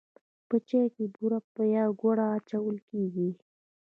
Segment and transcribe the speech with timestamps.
[0.47, 1.39] په چای کې بوره
[1.75, 3.29] یا ګوړه اچول کیږي.